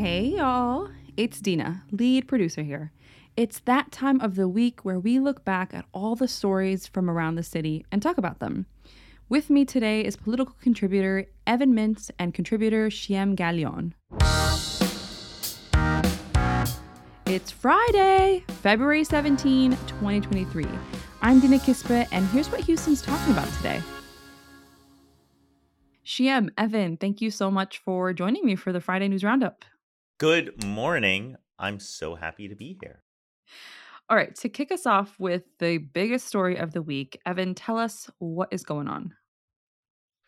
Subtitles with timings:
[0.00, 0.88] Hey, y'all.
[1.18, 2.90] It's Dina, lead producer here.
[3.36, 7.10] It's that time of the week where we look back at all the stories from
[7.10, 8.64] around the city and talk about them.
[9.28, 13.92] With me today is political contributor Evan Mintz and contributor Shiyam Galyon.
[17.26, 20.66] It's Friday, February 17, 2023.
[21.20, 23.82] I'm Dina Kesbeh, and here's what Houston's talking about today.
[26.06, 29.66] Shiem, Evan, thank you so much for joining me for the Friday News Roundup.
[30.20, 31.36] Good morning.
[31.58, 33.04] I'm so happy to be here.
[34.10, 37.78] All right, to kick us off with the biggest story of the week, Evan, tell
[37.78, 39.14] us what is going on.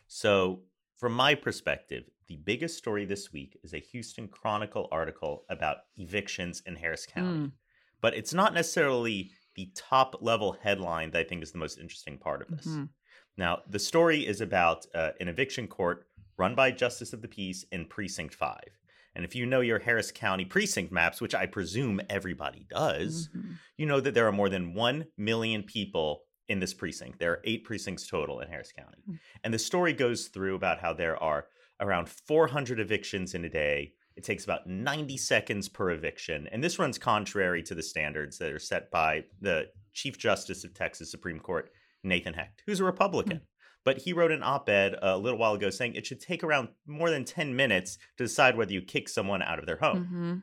[0.07, 0.61] So,
[0.97, 6.63] from my perspective, the biggest story this week is a Houston Chronicle article about evictions
[6.65, 7.49] in Harris County.
[7.49, 7.53] Mm.
[8.01, 12.17] But it's not necessarily the top level headline that I think is the most interesting
[12.17, 12.67] part of this.
[12.67, 12.89] Mhm.
[13.37, 16.07] Now, the story is about uh, an eviction court
[16.39, 18.79] run by Justice of the Peace in Precinct 5.
[19.15, 23.57] And if you know your Harris County precinct maps, which I presume everybody does, Mhm.
[23.77, 27.19] you know that there are more than 1 million people in this precinct.
[27.19, 29.03] There are eight precincts total in Harris County.
[29.09, 29.19] Mm.
[29.45, 31.47] And the story goes through about how there are
[31.81, 33.95] around 400 evictions in a day.
[34.17, 36.47] It takes about 90 seconds per eviction.
[36.49, 40.75] And this runs contrary to the standards that are set by the Chief Justice of
[40.75, 41.71] Texas Supreme Court,
[42.03, 43.41] Nathan Hecht, who's a Republican.
[43.85, 46.69] But he wrote an op ed a little while ago saying it should take around
[46.87, 50.07] more than 10 minutes to decide whether you kick someone out of their home.
[50.07, 50.43] Mhm.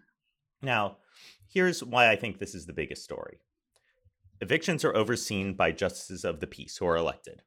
[0.62, 0.98] Now,
[1.48, 3.40] here's why I think this is the biggest story.
[4.42, 7.44] Evictions are overseen by justices of the peace who are elected.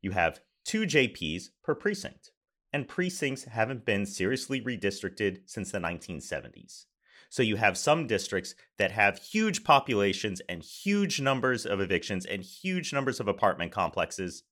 [0.00, 2.30] You have two JPs per precinct,
[2.72, 6.86] and precincts haven't been seriously redistricted since the 1970s.
[7.30, 12.42] So you have some districts that have huge populations and huge numbers of evictions and
[12.42, 14.44] huge numbers of apartment complexes,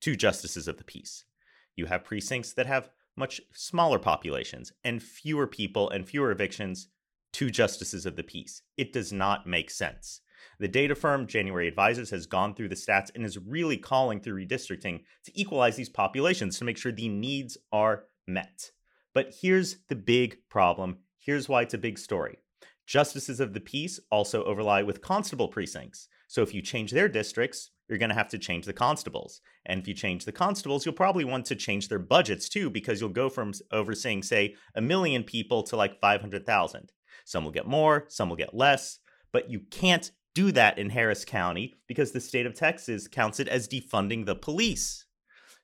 [0.00, 1.24] two justices of the peace.
[1.76, 6.88] You have precincts that have much smaller populations and fewer people and fewer evictions,
[7.32, 8.62] two justices of the peace.
[8.76, 10.20] It does not make sense.
[10.58, 14.44] The data firm January Advisors has gone through the stats and is really calling through
[14.44, 18.70] redistricting to equalize these populations to make sure the needs are met.
[19.14, 20.98] But here's the big problem.
[21.18, 22.38] Here's why it's a big story.
[22.86, 26.08] Justices of the peace also overlie with constable precincts.
[26.30, 29.40] So if you change their districts, you're going to have to change the constables.
[29.66, 33.00] And if you change the constables, you'll probably want to change their budgets too, because
[33.00, 36.92] you'll go from overseeing, say, a million people to like 500,000.
[37.24, 39.00] Some will get more, some will get less,
[39.32, 43.48] but you can't do that in Harris County because the state of Texas counts it
[43.48, 45.06] as defunding the police.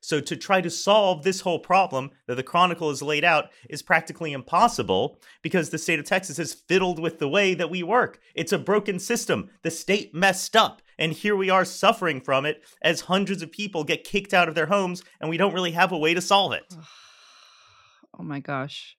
[0.07, 3.81] So to try to solve this whole problem that the Chronicle has laid out is
[3.81, 8.21] practically impossible because the state of Texas has fiddled with the way that we work.
[8.33, 9.49] It's a broken system.
[9.63, 10.81] The state messed up.
[10.97, 14.55] And here we are suffering from it as hundreds of people get kicked out of
[14.55, 16.63] their homes and we don't really have a way to solve it.
[18.19, 18.97] Oh my gosh.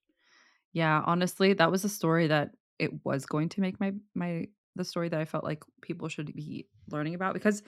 [0.72, 4.84] Yeah, honestly, that was a story that it was going to make my my the
[4.84, 7.64] story that I felt like people should be learning about because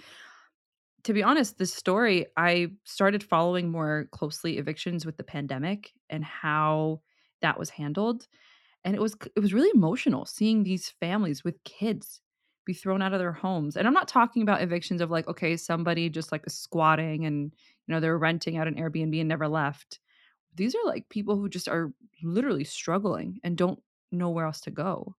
[1.04, 6.24] to be honest, this story I started following more closely evictions with the pandemic and
[6.24, 7.00] how
[7.42, 8.26] that was handled
[8.84, 12.20] and it was it was really emotional seeing these families with kids
[12.66, 13.76] be thrown out of their homes.
[13.76, 17.52] And I'm not talking about evictions of like okay, somebody just like squatting and
[17.86, 20.00] you know they're renting out an Airbnb and never left
[20.56, 23.80] these are like people who just are literally struggling and don't
[24.12, 25.14] know where else to go.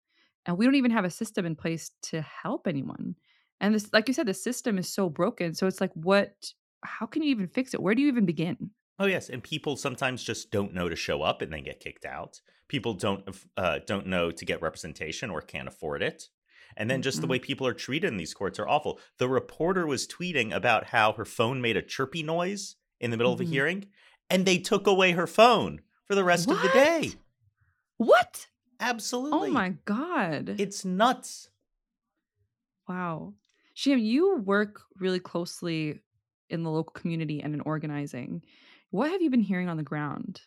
[0.45, 3.15] And we don't even have a system in place to help anyone.
[3.61, 5.53] And this, like you said, the system is so broken.
[5.53, 6.33] So it's like, what,
[6.83, 7.81] how can you even fix it?
[7.81, 8.71] Where do you even begin?
[8.99, 12.03] Oh yes, and people sometimes just don't know to show up and then get kicked
[12.05, 12.41] out.
[12.67, 13.23] People don't
[13.57, 16.29] uh, don't know to get representation or can't afford it.
[16.77, 17.31] And then just the Mhm.
[17.31, 18.99] way people are treated in these courts are awful.
[19.17, 23.33] The reporter was tweeting about how her phone made a chirpy noise in the middle
[23.33, 23.43] of Mhm.
[23.47, 23.87] a hearing,
[24.29, 27.11] and they took away her phone for the rest of the day.
[27.97, 28.47] What?
[28.79, 29.49] Absolutely.
[29.49, 30.55] Oh my God.
[30.59, 31.49] It's nuts.
[32.87, 33.33] wow.
[33.75, 36.01] Shiyam, you work really closely
[36.49, 38.43] in the local community and in organizing.
[38.89, 40.41] What have you been hearing on the ground?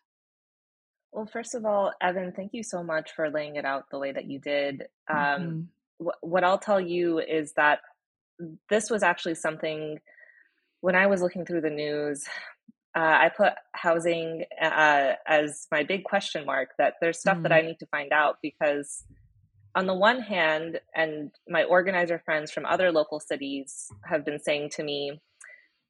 [1.13, 4.13] Well, first of all, Evan, thank you so much for laying it out the way
[4.13, 4.89] that you did.
[5.09, 5.69] Um, Mhm.
[6.07, 7.81] wh- what I'll tell you is that
[8.69, 10.01] this was actually something
[10.81, 12.29] when I was looking through the news,
[12.95, 16.75] uh, I put housing uh, as my big question mark.
[16.77, 17.43] That there's stuff mm.
[17.45, 19.05] that I need to find out because,
[19.75, 24.71] on the one hand, and my organizer friends from other local cities have been saying
[24.71, 25.21] to me,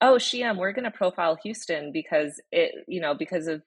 [0.00, 3.62] "Oh, Shiyam, we're going to profile Houston because it, you know, because of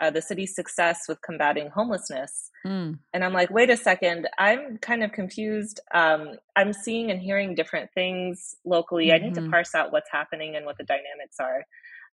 [0.00, 2.50] uh, the city's success with combating homelessness.
[2.66, 2.98] Mm.
[3.12, 5.80] And I'm like, wait a second, I'm kind of confused.
[5.92, 9.08] Um, I'm seeing and hearing different things locally.
[9.08, 9.24] Mm-hmm.
[9.24, 9.50] I need to mm-hmm.
[9.50, 11.64] parse out what's happening and what the dynamics are.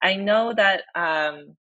[0.01, 1.56] I know that, um,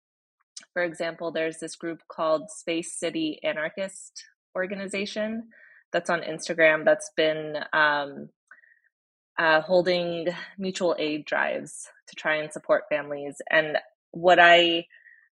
[0.73, 4.25] for example, there's this group called Space City Anarchist
[4.57, 5.49] Organization
[5.95, 8.29] that's on Instagram that's been um,
[9.39, 10.27] uh, holding
[10.59, 13.37] mutual aid drives to try and support families.
[13.51, 13.79] And
[14.11, 14.87] what I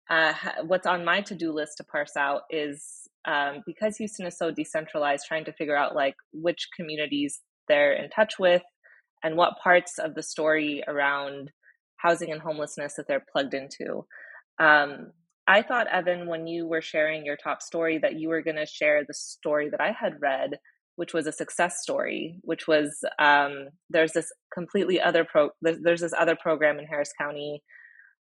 [0.09, 0.33] uh,
[0.65, 5.25] what's on my to-do list to parse out is um, because Houston is so decentralized,
[5.27, 8.63] trying to figure out like which communities they're in touch with
[9.23, 11.51] and what parts of the story around
[11.97, 14.05] housing and homelessness that they're plugged into.
[14.59, 15.11] Um,
[15.51, 18.65] I thought, Evan, when you were sharing your top story, that you were going to
[18.65, 20.51] share the story that I had read,
[20.95, 26.13] which was a success story, which was um, there's this completely other pro there's, this
[26.17, 27.61] other program in Harris County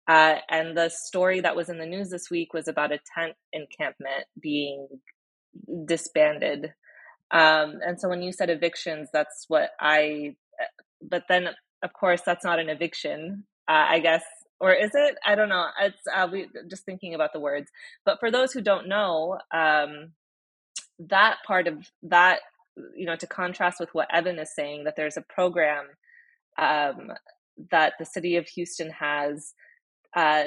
[0.08, 3.34] uh, and the story that was in the news this week was about a tent
[3.54, 4.88] encampment being
[5.86, 6.74] disbanded.
[7.31, 10.36] Um, and so when you said evictions, that's what I,
[11.02, 11.48] but then
[11.84, 14.24] of course that's not an eviction, uh, I guess,
[14.59, 15.17] or is it?
[15.25, 15.67] I don't know.
[15.81, 17.69] It's uh, we just thinking about the words.
[18.05, 20.13] But for those who don't know, um,
[21.00, 22.39] that part of that,
[22.95, 25.85] you know, to contrast with what Evan is saying, that there's a program
[26.57, 27.11] um,
[27.71, 29.53] that the city of Houston has
[30.15, 30.45] uh,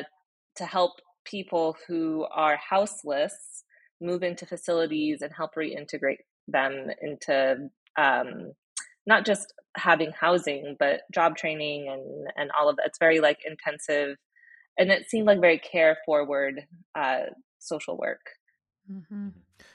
[0.56, 0.92] to help
[1.24, 3.64] people who are houseless
[4.00, 7.68] move into facilities and help reintegrate them into
[7.98, 8.52] um,
[9.06, 13.38] not just having housing but job training and and all of that it's very like
[13.46, 14.16] intensive
[14.78, 16.64] and it seemed like very care forward
[16.94, 17.20] uh,
[17.58, 18.30] social work
[18.90, 19.28] mm-hmm.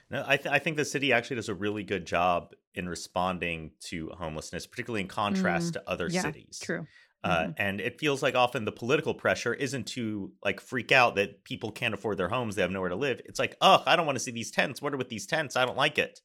[0.09, 3.71] no I, th- I think the city actually does a really good job in responding
[3.85, 6.87] to homelessness particularly in contrast mm, to other yeah, cities true
[7.23, 7.51] uh, mm-hmm.
[7.57, 11.71] and it feels like often the political pressure isn't to like freak out that people
[11.71, 13.21] can't afford their homes, they have nowhere to live.
[13.25, 14.81] It's like, oh, I don't want to see these tents.
[14.81, 15.55] What are with these tents?
[15.55, 16.19] I don't like it.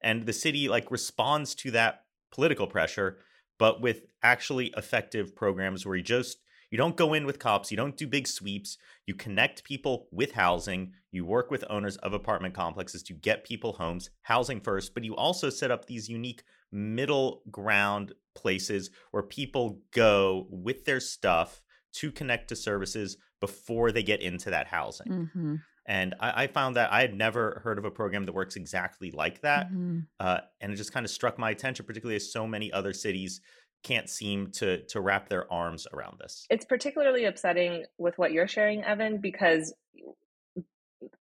[0.00, 3.18] And the city like responds to that political pressure,
[3.58, 6.38] but with actually effective programs where you just
[6.70, 10.32] you don't go in with cops, you don't do big sweeps, you connect people with
[10.32, 15.04] housing, you work with owners of apartment complexes to get people homes, housing first, but
[15.04, 21.60] you also set up these unique middle ground places where people go with their stuff
[21.92, 25.08] to connect to services before they get into that housing.
[25.08, 25.54] Mm-hmm.
[25.90, 29.10] And I, I, found that I had never heard of a program that works exactly
[29.10, 29.66] like that.
[29.72, 29.98] Mm-hmm.
[30.20, 33.40] Uh, and it just kind of struck my attention, particularly as so many other cities
[33.82, 36.46] can't seem to to wrap their arms around this.
[36.48, 39.74] It's particularly upsetting with what you're sharing, Evan, because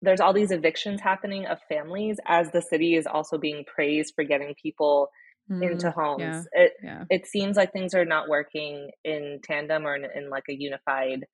[0.03, 4.23] there's all these evictions happening of families as the city is also being praised for
[4.23, 5.09] getting people
[5.49, 6.21] mm, into homes.
[6.21, 7.03] Yeah, it yeah.
[7.09, 11.25] it seems like things are not working in tandem or in, in like a unified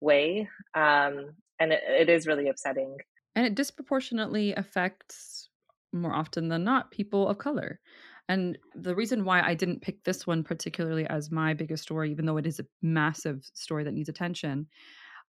[0.00, 2.96] way, um, and it, it is really upsetting.
[3.36, 5.48] And it disproportionately affects
[5.92, 7.80] more often than not people of color.
[8.28, 12.26] And the reason why I didn't pick this one particularly as my biggest story, even
[12.26, 14.66] though it is a massive story that needs attention,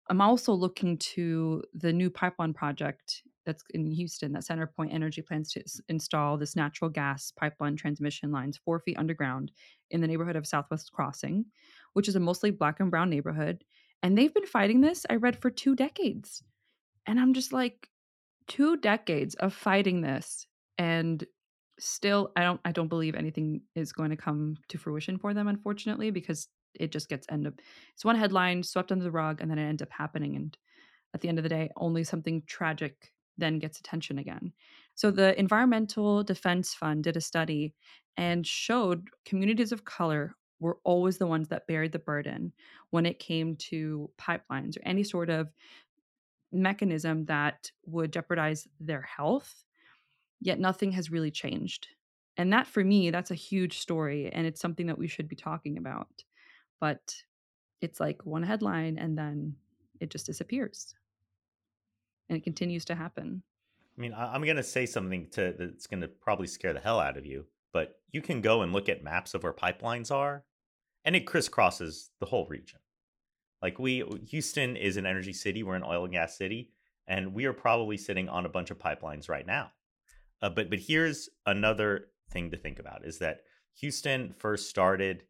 [0.09, 5.53] I'm also looking to the new pipeline project that's in Houston that CenterPoint Energy plans
[5.53, 9.51] to install this natural gas pipeline transmission lines four feet underground
[9.91, 11.47] in the neighborhood of Southwest Crossing,
[11.95, 13.65] which is a mostly black and brown neighborhood.
[14.03, 16.43] And they've been fighting this, I read, for two decades.
[17.07, 17.89] And I'm just like,
[18.49, 20.47] two decades of fighting this.
[20.79, 21.25] And
[21.79, 25.49] still I don't I don't believe anything is going to come to fruition for them,
[25.49, 27.55] unfortunately, because it just gets end up
[27.95, 30.37] it's one headline swept under the rug and then it ends up happening.
[30.37, 30.57] And
[31.15, 34.53] at the end of the day, only something tragic then gets attention again.
[34.95, 37.75] So the Environmental Defense Fund did a study
[38.17, 42.53] and showed communities of color were always the ones that buried the burden
[42.91, 45.49] when it came to pipelines or any sort of
[46.53, 49.65] mechanism that would jeopardize their health,
[50.41, 51.89] yet nothing has really changed.
[52.37, 55.37] And that for me, that's a huge story and it's something that we should be
[55.37, 56.25] talking about.
[56.81, 57.15] But
[57.81, 59.57] it's like one headline and then
[60.01, 60.95] it just disappears
[62.29, 63.43] and it continues to happen.
[63.97, 67.01] I mean, I'm going to say something to that's going to probably scare the hell
[67.01, 70.45] out of you, but you can go and look at maps of where pipelines are,
[71.05, 72.79] and it crisscrosses the whole region.
[73.63, 75.63] Like we, Houston is an energy city.
[75.63, 76.71] We're an oil and gas city,
[77.07, 79.73] and we are probably sitting on a bunch of pipelines right now.
[80.43, 83.43] Uh, but but here's another thing to think about: is that
[83.81, 85.25] Houston first started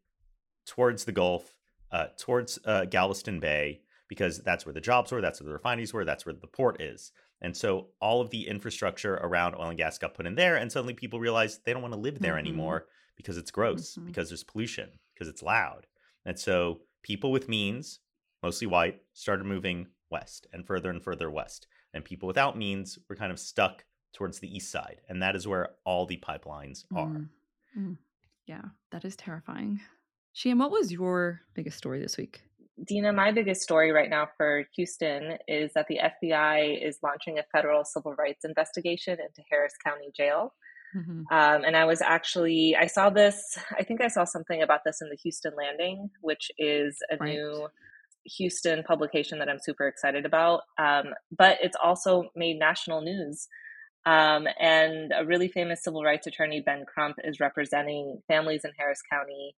[0.65, 1.57] towards the Gulf,
[1.91, 5.93] uh, towards uh, Galveston Bay, because that's where the jobs were, that's where the refineries
[5.93, 7.11] were, that's where the port is.
[7.41, 10.71] And so all of the infrastructure around oil and gas got put in there, and
[10.71, 12.47] suddenly people realized they don't want to live there mm-hmm.
[12.47, 12.85] anymore
[13.17, 14.05] because it's gross, mm-hmm.
[14.05, 14.89] because there's pollution,
[15.21, 15.85] because it's loud.
[16.25, 17.99] And so people with means,
[18.41, 21.67] mostly white, started moving west and further and further west.
[21.93, 23.85] And people without means were kind of stuck
[24.15, 25.01] towards the east side.
[25.07, 27.05] And that is where all the pipelines are.
[27.77, 27.93] Mm-hmm.
[28.47, 29.79] Yeah, that is terrifying.
[30.35, 32.41] Shiyam, what was your biggest story this week?
[32.83, 37.43] Dina, my biggest story right now for Houston is that the FBI is launching a
[37.51, 40.55] federal civil rights investigation into Harris County Jail.
[40.95, 41.21] Mm-hmm.
[41.31, 44.99] Um, and I was actually, I saw this, I think I saw something about this
[45.01, 47.29] in the Houston Landing, which is a right.
[47.29, 47.67] new
[48.37, 50.61] Houston publication that I'm super excited about.
[50.77, 53.47] Um, but it's also made national news.
[54.05, 59.01] Um, and a really famous civil rights attorney, Ben Crump, is representing families in Harris
[59.11, 59.55] County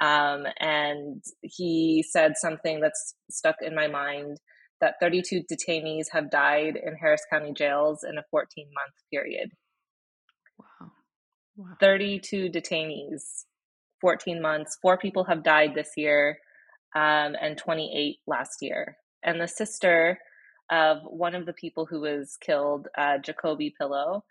[0.00, 4.38] um, and he said something that's stuck in my mind
[4.80, 9.50] that 32 detainees have died in Harris County jails in a 14 month period.
[10.58, 10.90] Wow.
[11.56, 11.76] wow.
[11.80, 13.44] 32 detainees,
[14.00, 14.78] 14 months.
[14.80, 16.38] Four people have died this year
[16.94, 18.96] um, and 28 last year.
[19.22, 20.18] And the sister
[20.70, 24.24] of one of the people who was killed, uh, Jacoby Pillow,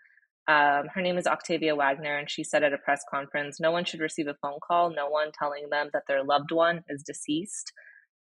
[0.48, 3.84] um, her name is Octavia Wagner, and she said at a press conference no one
[3.84, 7.72] should receive a phone call, no one telling them that their loved one is deceased,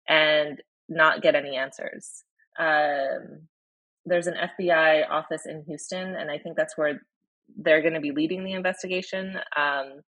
[0.08, 2.24] and not get any answers.
[2.58, 3.48] Um,
[4.06, 7.02] there's an FBI office in Houston, and I think that's where
[7.58, 9.38] they're going to be leading the investigation.
[9.56, 10.02] Um,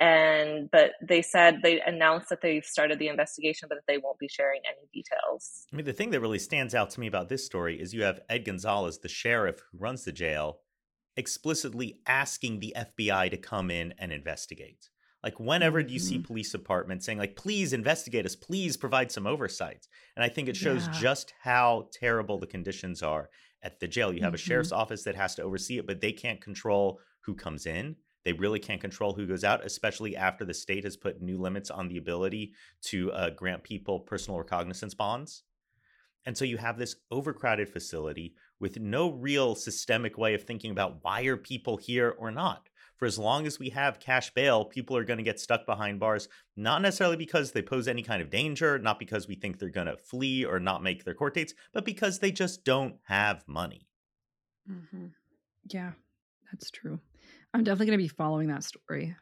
[0.00, 4.18] and but they said they announced that they've started the investigation, but that they won't
[4.18, 5.66] be sharing any details.
[5.72, 8.02] I mean, the thing that really stands out to me about this story is you
[8.02, 10.58] have Ed Gonzalez, the sheriff who runs the jail,
[11.16, 14.90] explicitly asking the FBI to come in and investigate.
[15.22, 16.24] Like whenever do you see mm-hmm.
[16.24, 19.88] police departments saying like please investigate us, please provide some oversight.
[20.16, 21.00] And I think it shows yeah.
[21.00, 23.30] just how terrible the conditions are
[23.64, 24.12] at the jail.
[24.12, 24.34] You have mm-hmm.
[24.34, 24.80] a sheriff's mm-hmm.
[24.80, 27.96] office that has to oversee it, but they can't control who comes in.
[28.24, 31.70] They really can't control who goes out, especially after the state has put new limits
[31.70, 32.52] on the ability
[32.82, 35.42] to uh, grant people personal recognizance bonds.
[36.26, 40.98] And so you have this overcrowded facility with no real systemic way of thinking about
[41.02, 42.68] why are people here or not.
[42.96, 46.00] For as long as we have cash bail, people are going to get stuck behind
[46.00, 49.68] bars, not necessarily because they pose any kind of danger, not because we think they're
[49.68, 53.42] going to flee or not make their court dates, but because they just don't have
[53.46, 53.88] money.
[54.70, 55.06] Mm-hmm.
[55.70, 55.92] Yeah,
[56.52, 57.00] that's true.
[57.52, 59.16] I'm definitely going to be following that story.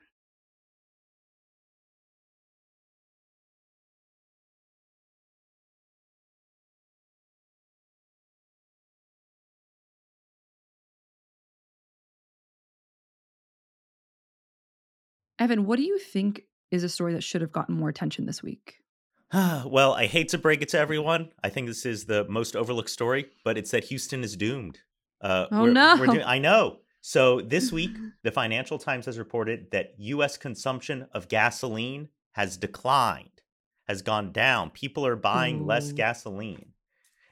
[15.42, 18.44] Evan, what do you think is a story that should have gotten more attention this
[18.44, 18.76] week?
[19.34, 21.30] well, I hate to break it to everyone.
[21.42, 24.78] I think this is the most overlooked story, but it's that Houston is doomed.
[25.20, 25.96] Uh, oh we're, no!
[25.98, 26.78] We're I know.
[27.00, 27.90] So this week,
[28.22, 30.36] the Financial Times has reported that U.S.
[30.36, 33.42] consumption of gasoline has declined,
[33.88, 34.70] has gone down.
[34.70, 35.64] People are buying Ooh.
[35.64, 36.70] less gasoline.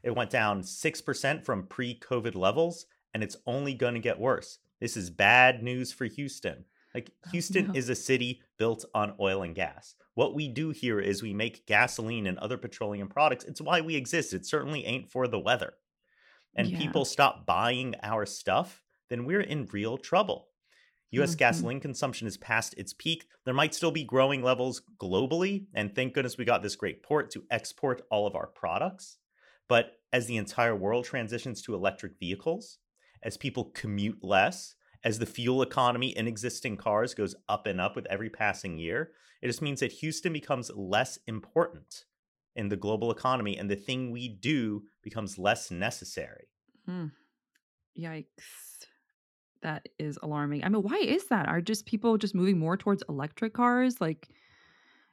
[0.02, 4.59] It went down six percent from pre-COVID levels, and it's only going to get worse.
[4.81, 6.64] This is bad news for Houston.
[6.94, 7.75] Like oh, Houston no.
[7.75, 9.94] is a city built on oil and gas.
[10.14, 13.44] What we do here is we make gasoline and other petroleum products.
[13.44, 14.35] It's why we exist.
[14.35, 15.75] It certainly ain't for the weather.
[16.56, 16.78] And yeah.
[16.78, 20.49] people stop buying our stuff, then we're in real trouble.
[21.12, 21.38] US mm-hmm.
[21.38, 23.26] gasoline consumption is past its peak.
[23.44, 27.30] There might still be growing levels globally, and thank goodness we got this great port
[27.32, 29.18] to export all of our products.
[29.68, 32.78] But as the entire world transitions to electric vehicles,
[33.23, 37.97] as people commute less, as the fuel economy in existing cars goes up and up
[37.97, 42.04] with every passing year, it just means that Houston becomes less important
[42.54, 46.49] in the global economy and the thing we do becomes less necessary.
[46.88, 47.12] Mm.
[47.99, 48.26] Yikes.
[49.62, 50.64] That is alarming.
[50.64, 51.49] I mean, why is that?
[51.49, 54.00] Are just people just moving more towards electric cars?
[54.00, 54.28] Like,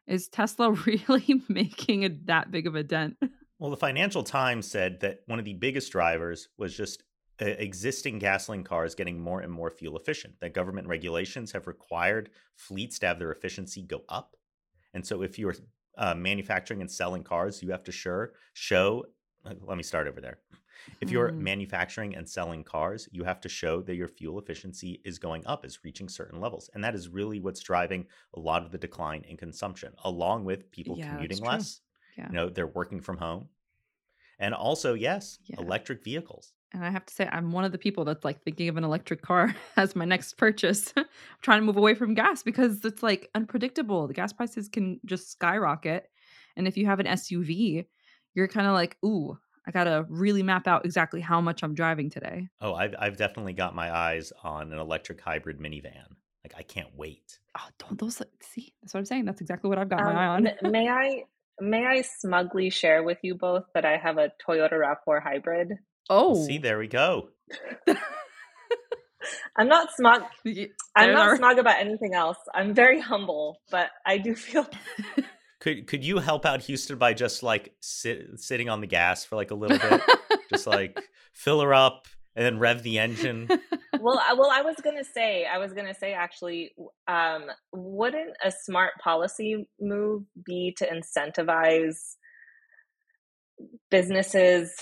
[0.08, 3.17] is Tesla really making a, that big of a dent?
[3.60, 7.03] Well, the Financial Times said that one of the biggest drivers was just
[7.39, 10.39] existing gasoline cars getting more and more fuel efficient.
[10.39, 14.36] That government regulations have required fleets to have their efficiency go up.
[14.94, 15.56] And so if you're
[15.98, 19.06] uh, manufacturing and selling cars, you have to sure show.
[19.46, 20.39] Uh, let me start over there.
[21.01, 21.39] If you're mm.
[21.39, 25.65] manufacturing and selling cars, you have to show that your fuel efficiency is going up,
[25.65, 26.70] is reaching certain levels.
[26.74, 30.72] And that is really what's driving a lot of the decline in consumption, along with
[30.72, 31.82] people yeah, commuting less.
[32.17, 32.27] Yeah.
[32.29, 33.50] You know, they're working from home.
[34.39, 35.60] And also, yes, yeah.
[35.60, 36.53] electric vehicles.
[36.77, 38.84] And I have to say, I'm one of the people that's like thinking of an
[38.84, 40.93] electric car as my next purchase.
[40.96, 41.05] I'm
[41.41, 44.07] trying to move away from gas because it's like unpredictable.
[44.07, 46.07] The gas prices can just skyrocket.
[46.55, 47.88] And if you have an SUV,
[48.36, 52.12] you're kind of like, ooh, I gotta really map out exactly how much I'm driving
[52.12, 52.48] today.
[52.62, 56.05] Oh, I've I've definitely got my eyes on an electric hybrid minivan.
[56.43, 57.39] Like I can't wait.
[57.57, 58.74] Oh, don't those see?
[58.81, 59.25] That's what I'm saying.
[59.25, 60.50] That's exactly what I've got Um, my eye on.
[60.62, 61.24] may I
[61.60, 65.74] may I smugly share with you both that I have a Toyota Rav4 hybrid?
[66.10, 67.30] Oh, see, there we go.
[69.58, 70.24] I'm not smug.
[70.96, 72.38] I'm not our- smug about anything else.
[72.54, 74.68] I'm very humble, but I do feel
[75.60, 79.36] Could could you help out Houston by just like sit, sitting on the gas for
[79.36, 80.02] like a little bit,
[80.52, 81.02] just like
[81.34, 83.48] fill her up and then rev the engine?
[84.00, 84.22] well.
[84.24, 86.74] I- Well, I was gonna say, I was gonna say actually,
[87.08, 92.16] um, wouldn't a smart policy move be to incentivize
[93.90, 94.74] businesses,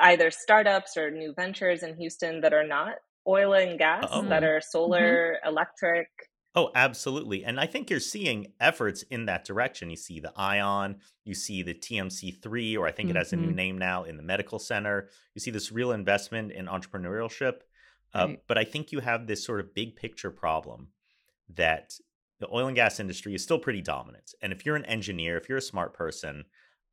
[0.00, 2.96] either startups or new ventures in Houston that are not
[3.26, 4.22] oil and gas, Oh.
[4.28, 6.08] that are solar, electric?
[6.56, 7.44] Oh, absolutely.
[7.44, 9.90] And I think you're seeing efforts in that direction.
[9.90, 13.50] You see the ION, you see the TMC3, or I think it has a new
[13.50, 13.54] Mhm.
[13.54, 15.10] name now in the medical center.
[15.34, 17.62] You see this real investment in entrepreneurship.
[18.14, 18.42] Uh, Right.
[18.46, 20.92] but I think you have this sort of big picture problem
[21.48, 21.98] that
[22.38, 24.32] the oil and gas industry is still pretty dominant.
[24.40, 26.44] And if you're an engineer, if you're a smart person,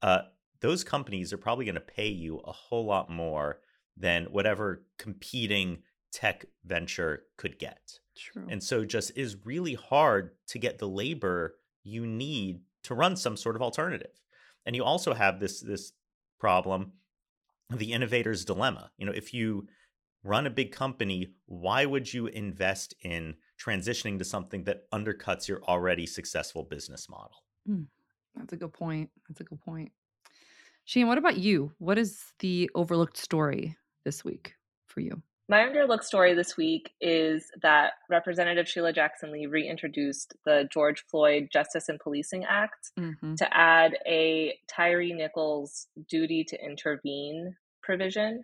[0.01, 0.23] uh,
[0.61, 3.59] those companies are probably going to pay you a whole lot more
[3.97, 5.79] than whatever competing
[6.11, 7.99] tech venture could get.
[8.15, 8.45] True.
[8.49, 13.37] And so just is really hard to get the labor you need to run some
[13.37, 14.11] sort of alternative.
[14.65, 15.93] And you also have this this
[16.39, 16.93] problem,
[17.69, 18.91] the innovator's dilemma.
[18.97, 19.67] You know, if you
[20.23, 25.63] run a big company, why would you invest in transitioning to something that undercuts your
[25.63, 27.43] already successful business model?
[27.65, 27.83] Hmm.
[28.35, 29.09] That's a good point.
[29.27, 29.91] That's a good point.
[30.87, 31.71] Shiyam, what about you?
[31.77, 34.55] What is the overlooked story this week
[34.87, 35.21] for you?
[35.49, 41.49] My underlook story this week is that Representative Sheila Jackson Lee reintroduced the George Floyd
[41.51, 43.35] Justice in Policing Act Mm-hmm.
[43.35, 48.43] to add a Tyre Nichols duty to intervene provision.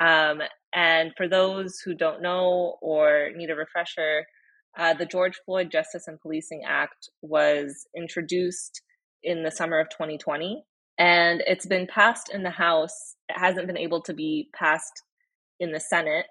[0.00, 0.42] Um,
[0.74, 4.26] and for those who don't know or need a refresher,
[4.76, 8.82] uh, the George Floyd Justice in Policing Act was introduced
[9.22, 10.64] in the summer of 2020,
[10.98, 13.14] and it's been passed in the House.
[13.28, 15.02] It hasn't been able to be passed
[15.60, 16.26] in the Senate.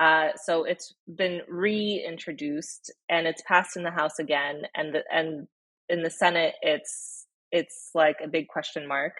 [0.00, 5.46] Uh, so it's been reintroduced and it's passed in the House again, and the, and
[5.88, 9.14] in the Senate, it's it's like a big question mark.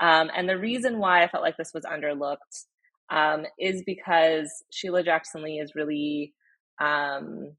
[0.00, 2.64] Um, and the reason why I felt like this was underlooked
[3.10, 6.34] um, is because Sheila Jackson Lee is really.
[6.80, 7.52] Um,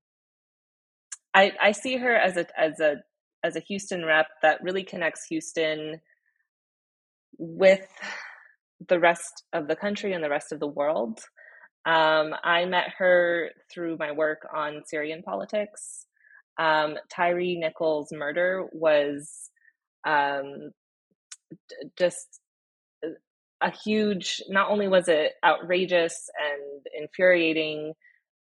[1.33, 2.95] I I see her as a as a
[3.43, 6.01] as a Houston rep that really connects Houston
[7.39, 7.87] with
[8.87, 11.19] the rest of the country and the rest of the world.
[11.85, 16.05] Um, I met her through my work on Syrian politics.
[16.59, 19.49] Um, Tyre Nichols' murder was
[20.05, 20.71] um,
[21.69, 22.41] d- just
[23.61, 27.93] a huge, not only was it outrageous and infuriating,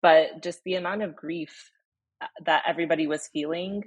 [0.02, 1.70] but just the amount of grief
[2.22, 3.82] uh, that everybody was feeling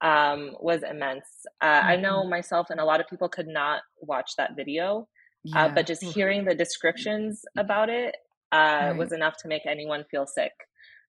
[0.00, 1.26] um, was immense.
[1.62, 5.08] Uh, I know myself and a lot of people could not watch that video,
[5.54, 8.14] uh, but just hearing the descriptions about it
[8.52, 10.52] uh, was enough to make anyone feel sick.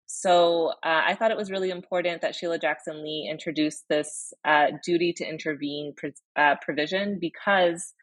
[0.05, 4.67] So uh, I thought it was really important that Sheila Jackson Lee introduced this uh,
[4.85, 7.93] duty to intervene pr- uh, provision because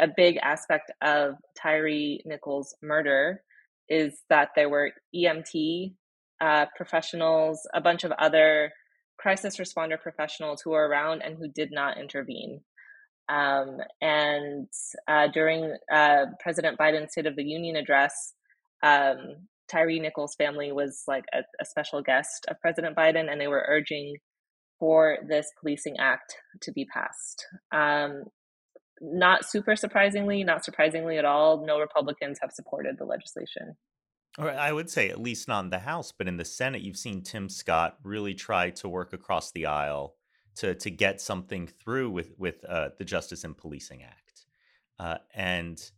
[0.00, 3.42] a big aspect of Tyre Nichols' murder
[3.88, 5.94] is that there were EMT
[6.40, 8.72] uh, professionals, a bunch of other
[9.18, 12.60] crisis responder professionals who were around and who did not intervene.
[13.28, 14.68] Um, and
[15.08, 18.34] uh, during uh, President Biden's State of the Union address,
[18.82, 23.48] um, Tyre Nichols' family was like a, a special guest of President Biden, and they
[23.48, 24.16] were urging
[24.78, 27.46] for this policing act to be passed.
[27.72, 28.24] Um,
[29.00, 33.76] not super surprisingly, not surprisingly at all, no Republicans have supported the legislation.
[34.38, 36.98] Or I would say, at least not in the House, but in the Senate, you've
[36.98, 40.14] seen Tim Scott really try to work across the aisle
[40.56, 44.46] to to get something through with with uh, the Justice in Policing Act,
[44.98, 45.90] uh, and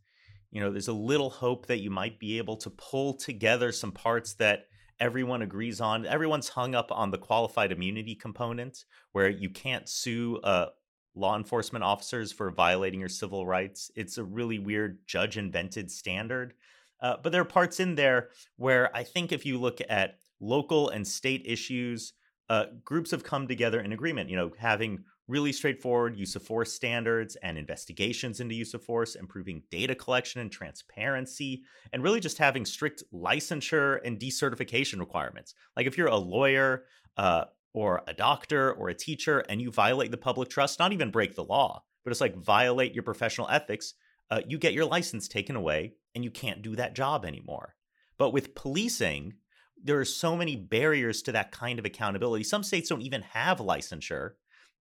[0.51, 3.91] you know, there's a little hope that you might be able to pull together some
[3.91, 4.65] parts that
[4.99, 6.05] everyone agrees on.
[6.05, 10.67] Everyone's hung up on the qualified immunity component, where you can't sue uh,
[11.15, 13.91] law enforcement officers for violating your civil rights.
[13.95, 16.53] It's a really weird judge invented standard.
[17.01, 20.89] Uh, but there are parts in there where I think if you look at local
[20.89, 22.13] and state issues,
[22.49, 24.29] uh, groups have come together in agreement.
[24.29, 29.13] You know, having really straightforward use of force standards and investigations into use of force,
[29.15, 31.61] improving data collection and transparency,
[31.93, 35.53] and really just having strict licensure and decertification requirements.
[35.77, 36.85] Like if you're a lawyer
[37.15, 41.11] uh, or a doctor or a teacher and you violate the public trust, not even
[41.11, 43.93] break the law, but it's like violate your professional ethics,
[44.31, 47.75] uh, you get your license taken away and you can't do that job anymore.
[48.17, 49.33] But with policing,
[49.81, 52.43] there are so many barriers to that kind of accountability.
[52.43, 54.31] Some states don't even have licensure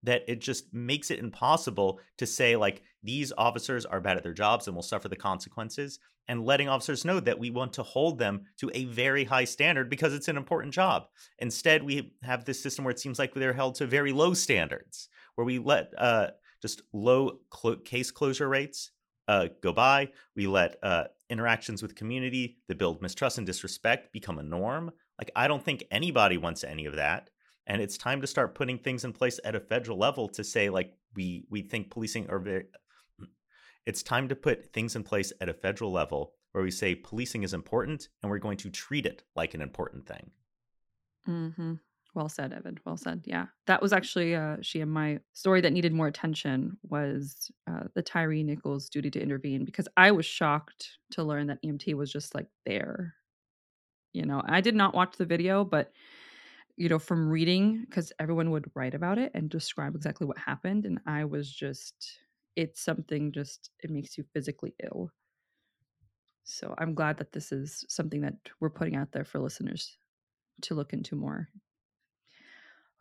[0.03, 4.33] that it just makes it impossible to say like these officers are bad at their
[4.33, 8.19] jobs and will suffer the consequences and letting officers know that we want to hold
[8.19, 11.07] them to a very high standard because it's an important job
[11.39, 15.09] instead we have this system where it seems like they're held to very low standards
[15.35, 16.29] where we let uh,
[16.63, 18.93] just low cl- case closure rates
[19.29, 20.09] uh, go by.
[20.35, 24.91] We let uh, interactions with community that build mistrust and disrespect become a norm.
[25.19, 27.31] Like i don't think anybody wants any of that.
[27.67, 30.71] And it's time to start putting things in place at a federal level to say
[30.71, 32.65] like we we think policing are very
[33.87, 37.43] it's time to put things in place at a federal level where we say policing
[37.43, 40.31] is important and we're going to treat it like an important thing.
[41.29, 41.75] Mm-hmm.
[42.19, 45.73] Well said evan well said yeah that was actually uh she and my story that
[45.73, 50.99] needed more attention was uh, the Tyre Nichols duty to intervene because i was shocked
[51.13, 53.15] to learn that emt was just like there
[54.13, 55.93] you know i did not watch the video but
[56.79, 60.87] you know, from reading, because everyone would write about it and describe exactly what happened.
[60.87, 62.21] And I was just,
[62.55, 65.11] it's something just, it makes you physically ill.
[66.45, 69.99] So I'm glad that this is something that we're putting out there for listeners
[70.63, 71.49] to look into more.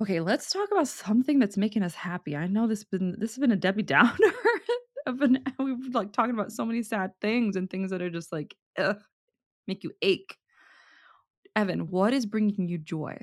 [0.01, 2.35] Okay, let's talk about something that's making us happy.
[2.35, 4.11] I know this been this has been a Debbie Downer.
[5.07, 8.31] I've been we've like talking about so many sad things and things that are just
[8.31, 8.99] like ugh,
[9.67, 10.37] make you ache.
[11.55, 13.17] Evan, what is bringing you joy?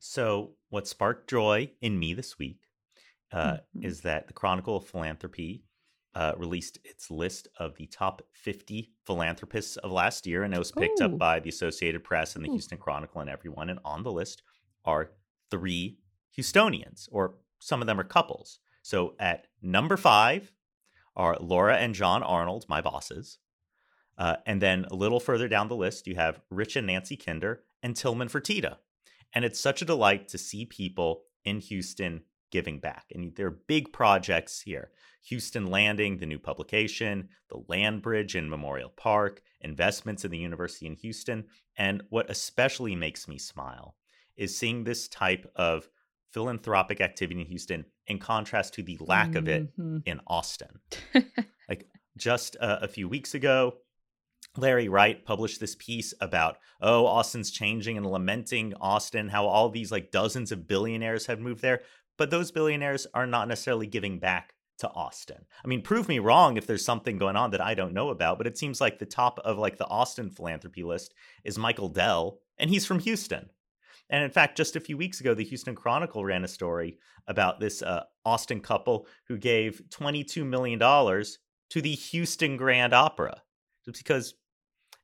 [0.00, 2.58] So, what sparked joy in me this week
[3.32, 3.84] uh, mm-hmm.
[3.84, 5.62] is that the Chronicle of Philanthropy
[6.14, 10.72] uh, released its list of the top 50 philanthropists of last year, and it was
[10.72, 11.04] picked Ooh.
[11.04, 12.52] up by the Associated Press and the Ooh.
[12.54, 13.70] Houston Chronicle and everyone.
[13.70, 14.42] And on the list
[14.84, 15.12] are
[15.50, 15.98] three
[16.36, 18.58] Houstonians, or some of them are couples.
[18.82, 20.52] So, at number five
[21.16, 23.38] are Laura and John Arnold, my bosses.
[24.16, 27.62] Uh, and then a little further down the list, you have Rich and Nancy Kinder
[27.82, 28.76] and Tillman Fertitta.
[29.32, 33.06] And it's such a delight to see people in Houston giving back.
[33.14, 34.90] And there are big projects here
[35.26, 40.86] Houston Landing, the new publication, the land bridge in Memorial Park, investments in the university
[40.86, 41.44] in Houston.
[41.76, 43.96] And what especially makes me smile
[44.36, 45.88] is seeing this type of
[46.32, 49.36] philanthropic activity in Houston in contrast to the lack mm-hmm.
[49.36, 49.98] of it mm-hmm.
[50.06, 50.80] in Austin.
[51.68, 53.74] like just a few weeks ago,
[54.56, 59.92] Larry Wright published this piece about, oh, Austin's changing and lamenting Austin, how all these
[59.92, 61.82] like dozens of billionaires have moved there.
[62.18, 65.46] But those billionaires are not necessarily giving back to Austin.
[65.64, 68.38] I mean, prove me wrong if there's something going on that I don't know about,
[68.38, 71.14] but it seems like the top of like the Austin philanthropy list
[71.44, 73.50] is Michael Dell, and he's from Houston.
[74.10, 77.60] And in fact, just a few weeks ago, the Houston Chronicle ran a story about
[77.60, 83.42] this uh, Austin couple who gave $22 million to the Houston Grand Opera
[83.84, 84.34] just because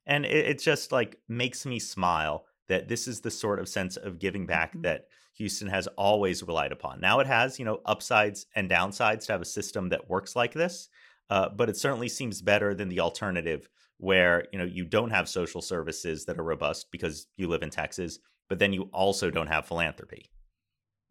[0.07, 3.97] and it, it, just like makes me smile that this is the sort of sense
[3.97, 4.83] of giving back mm-hmm.
[4.83, 7.01] that Houston has always relied upon.
[7.01, 10.55] Now it has, you know, upsides and downsides to have a system that works like
[10.55, 10.89] this,
[11.29, 15.29] uh, but it certainly seems better than the alternative where you know you don't have
[15.29, 19.49] social services that are robust because you live in Texas, but then you also don't
[19.49, 20.31] have philanthropy.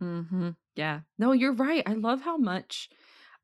[0.01, 0.49] Mm-hmm.
[0.75, 1.83] Yeah, no, you're right.
[1.85, 2.89] I love how much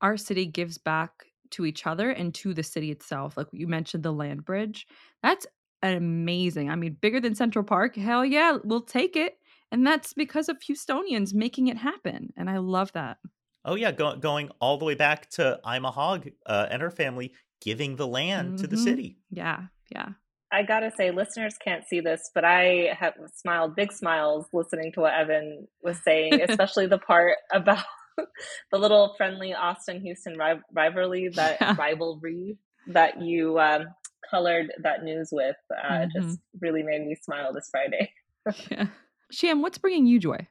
[0.01, 1.11] our city gives back
[1.51, 3.37] to each other and to the city itself.
[3.37, 4.87] Like you mentioned, the land bridge.
[5.21, 5.45] That's
[5.83, 6.69] amazing.
[6.69, 7.95] I mean, bigger than Central Park.
[7.95, 9.37] Hell yeah, we'll take it.
[9.71, 12.33] And that's because of Houstonians making it happen.
[12.35, 13.17] And I love that.
[13.63, 13.91] Oh, yeah.
[13.91, 18.07] Go- going all the way back to Ima Hogg uh, and her family giving the
[18.07, 18.57] land mm-hmm.
[18.57, 18.83] to the mm-hmm.
[18.83, 19.17] city.
[19.29, 19.63] Yeah.
[19.89, 20.09] Yeah.
[20.51, 25.01] I gotta say, listeners can't see this, but I have smiled big smiles listening to
[25.01, 27.83] what Evan was saying, especially the part about
[28.71, 31.75] the little friendly Austin Houston rivalry that yeah.
[31.77, 33.85] rivalry that you um,
[34.29, 36.19] colored that news with uh, mm-hmm.
[36.19, 38.11] just really made me smile this Friday.
[38.71, 38.87] yeah.
[39.33, 40.47] Shiyam, what's bringing you joy?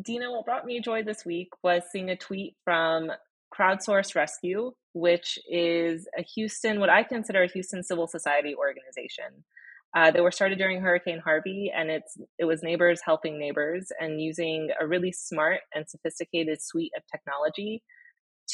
[0.00, 3.10] Dina, what brought me joy this week was seeing a tweet from
[3.54, 9.44] Crowdsource Rescue, which is a Houston, what I consider a Houston civil society organization.
[9.94, 14.22] Uh, they were started during Hurricane Harvey, and it's it was neighbors helping neighbors and
[14.22, 17.82] using a really smart and sophisticated suite of technology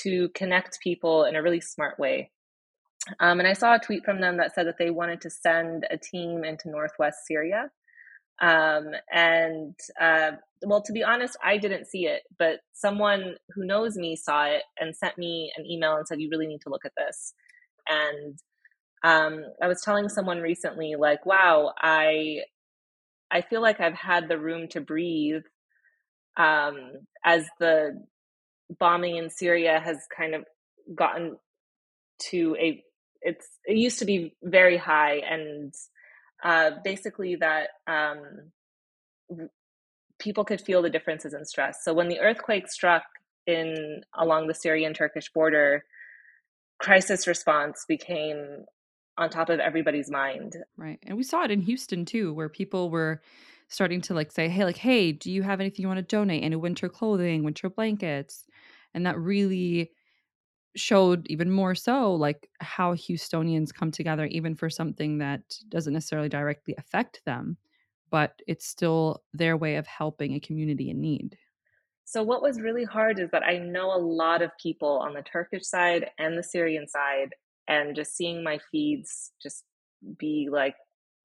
[0.03, 2.31] to connect people in a really smart way.
[3.21, 5.87] Um, and I saw a tweet from them that said that they wanted to send
[5.91, 7.71] a team into Northwest Syria.
[8.41, 13.97] Um, and uh, well, to be honest, I didn't see it, but someone who knows
[13.97, 16.85] me saw it and sent me an email and said, "You really need to look
[16.85, 17.35] at this."
[17.89, 18.39] And
[19.05, 22.41] um, I was telling someone recently, like, wow, I
[23.31, 25.43] I feel like I've had the room to breathe
[26.37, 26.93] um,
[27.25, 28.05] as the
[28.79, 30.45] bombing in Syria has kind of
[30.95, 31.37] gotten
[32.31, 32.83] to a
[33.23, 35.75] it's it used to be very high and
[36.45, 38.51] uh, basically that um,
[40.19, 41.79] people could feel the differences in stress.
[41.83, 43.03] So when the earthquake struck
[43.47, 45.85] in along the Syrian Turkish border,
[46.79, 48.65] crisis response became
[49.17, 50.57] on top of everybody's mind.
[50.77, 50.99] Right.
[51.07, 53.21] And we saw it in Houston too, where people were
[53.69, 56.45] starting to like say, Hey, like, hey, do you have anything you want to donate?
[56.45, 58.45] Any winter clothing, winter blankets?
[58.95, 59.91] And that really
[60.77, 66.29] showed even more so like how Houstonians come together, even for something that doesn't necessarily
[66.29, 67.57] directly affect them,
[68.11, 71.37] but it's still their way of helping a community in need.
[72.05, 75.23] So, what was really hard is that I know a lot of people on the
[75.23, 77.35] Turkish side and the Syrian side,
[77.67, 79.65] and just seeing my feeds just
[80.19, 80.75] be like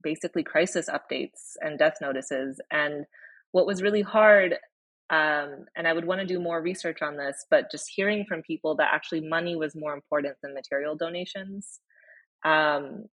[0.01, 2.60] basically crisis updates and death notices.
[2.69, 3.06] And
[3.51, 4.56] what was really hard,
[5.13, 8.41] um, and I would want to do more research on this, but just hearing from
[8.41, 11.80] people that actually money was more important than material donations.
[12.43, 13.06] Um,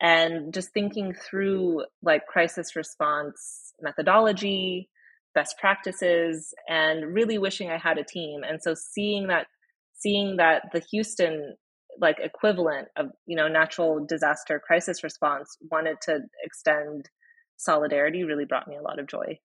[0.00, 4.88] and just thinking through like crisis response methodology,
[5.34, 8.44] best practices and really wishing I had a team.
[8.48, 9.46] And so seeing that
[9.92, 11.54] seeing that the Houston
[12.00, 17.10] like equivalent of, you know, natural disaster crisis response wanted to extend
[17.58, 19.38] solidarity really brought me a lot of joy.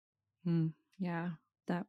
[0.47, 1.29] Mm, yeah,
[1.67, 1.87] that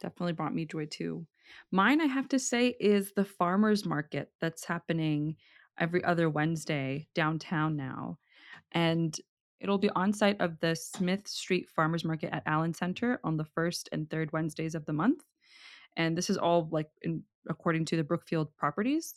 [0.00, 1.26] definitely brought me joy too.
[1.70, 5.36] Mine, I have to say, is the farmers market that's happening
[5.78, 8.18] every other Wednesday downtown now.
[8.72, 9.18] And
[9.60, 13.44] It'll be on site of the Smith Street Farmers Market at Allen Center on the
[13.44, 15.24] first and third Wednesdays of the month.
[15.96, 19.14] And this is all like in, according to the Brookfield properties.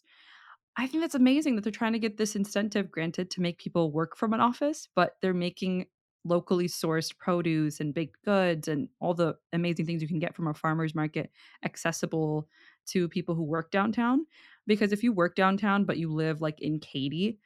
[0.78, 3.92] I think that's amazing that they're trying to get this incentive granted to make people
[3.92, 5.88] work from an office, but they're making
[6.26, 10.48] locally sourced produce and baked goods and all the amazing things you can get from
[10.48, 11.32] a farmer's market
[11.64, 12.48] accessible
[12.88, 14.26] to people who work downtown.
[14.68, 17.38] Because if you work downtown, but you live like in Katy,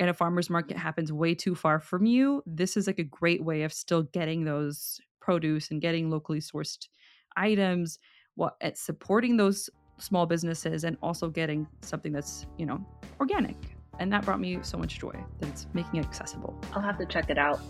[0.00, 3.42] and a farmer's market happens way too far from you, this is like a great
[3.42, 6.86] way of still getting those produce and getting locally sourced
[7.36, 7.98] items
[8.38, 12.84] what at eh, supporting those small businesses and also getting something that's, you know,
[13.18, 13.56] organic.
[13.98, 16.56] And that brought me so much joy that it's making it accessible.
[16.72, 17.60] I'll have to check it out.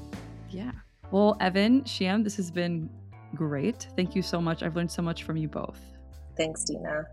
[0.50, 0.72] Yeah.
[1.10, 2.90] Well, Evan, Shiyam, this has been
[3.34, 3.88] great.
[3.96, 4.62] Thank you so much.
[4.62, 5.80] I've learned so much from you both.
[6.36, 7.04] Thanks, Dina.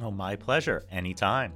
[0.00, 0.84] Oh, my pleasure.
[0.90, 1.52] Anytime.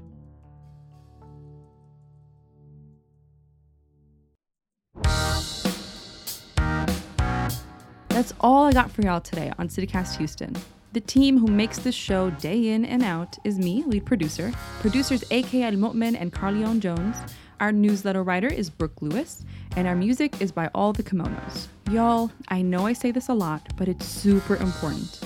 [8.09, 10.57] That's all I got for y'all today on CityCast Houston.
[10.93, 15.23] The team who makes this show day in and out is me, lead producer, producers
[15.31, 17.17] AK Al Mu'min and Carleon Jones.
[17.61, 19.45] Our newsletter writer is Brooke Lewis,
[19.77, 21.67] and our music is by All the Kimonos.
[21.91, 25.21] Y'all, I know I say this a lot, but it's super important.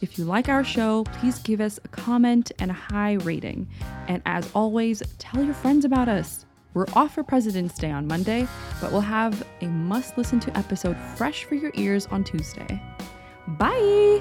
[0.00, 3.68] If you like our show, please give us a comment and a high rating.
[4.06, 6.44] And as always, tell your friends about us.
[6.74, 8.46] We're off for President's Day on Monday,
[8.80, 12.80] but we'll have a must listen to episode fresh for your ears on Tuesday.
[13.46, 14.20] Bye!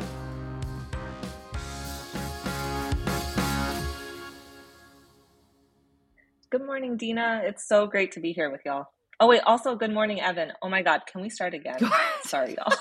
[6.50, 7.42] Good morning, Dina.
[7.44, 8.86] It's so great to be here with y'all.
[9.20, 10.54] Oh, wait, also, good morning, Evan.
[10.62, 11.80] Oh my God, can we start again?
[12.24, 12.74] Sorry, y'all.